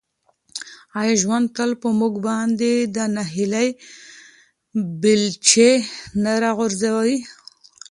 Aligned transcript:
آیا 0.99 1.13
ژوند 1.21 1.45
تل 1.55 1.71
په 1.81 1.87
موږ 1.99 2.13
باندې 2.27 2.71
د 2.95 2.97
ناهیلۍ 3.15 3.69
بیلچې 5.01 5.71
نه 6.23 6.33
راغورځوي؟ 6.43 7.17